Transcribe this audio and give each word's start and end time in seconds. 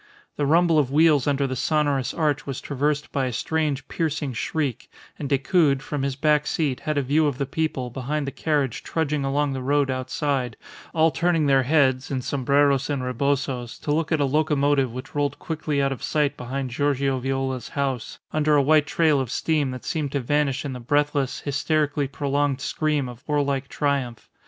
The 0.35 0.47
rumble 0.47 0.79
of 0.79 0.89
wheels 0.91 1.27
under 1.27 1.45
the 1.45 1.55
sonorous 1.55 2.11
arch 2.11 2.47
was 2.47 2.59
traversed 2.59 3.11
by 3.11 3.27
a 3.27 3.31
strange, 3.31 3.87
piercing 3.87 4.33
shriek, 4.33 4.89
and 5.19 5.29
Decoud, 5.29 5.83
from 5.83 6.01
his 6.01 6.15
back 6.15 6.47
seat, 6.47 6.79
had 6.79 6.97
a 6.97 7.03
view 7.03 7.27
of 7.27 7.37
the 7.37 7.45
people 7.45 7.91
behind 7.91 8.25
the 8.25 8.31
carriage 8.31 8.81
trudging 8.81 9.23
along 9.23 9.53
the 9.53 9.61
road 9.61 9.91
outside, 9.91 10.57
all 10.95 11.11
turning 11.11 11.45
their 11.45 11.61
heads, 11.61 12.09
in 12.09 12.23
sombreros 12.23 12.89
and 12.89 13.03
rebozos, 13.03 13.77
to 13.77 13.91
look 13.93 14.11
at 14.11 14.19
a 14.19 14.25
locomotive 14.25 14.91
which 14.91 15.13
rolled 15.13 15.37
quickly 15.37 15.79
out 15.83 15.91
of 15.91 16.01
sight 16.01 16.35
behind 16.35 16.71
Giorgio 16.71 17.19
Viola's 17.19 17.69
house, 17.69 18.17
under 18.33 18.55
a 18.55 18.61
white 18.63 18.87
trail 18.87 19.19
of 19.21 19.29
steam 19.29 19.69
that 19.69 19.85
seemed 19.85 20.13
to 20.13 20.19
vanish 20.19 20.65
in 20.65 20.73
the 20.73 20.79
breathless, 20.79 21.41
hysterically 21.41 22.07
prolonged 22.07 22.59
scream 22.59 23.07
of 23.07 23.23
warlike 23.27 23.67
triumph. 23.67 24.27